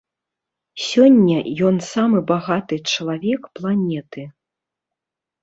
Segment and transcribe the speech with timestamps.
[0.85, 1.35] Сёння
[1.71, 4.27] ён самы багаты чалавек планеты.